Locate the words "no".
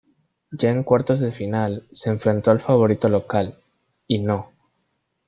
4.17-4.51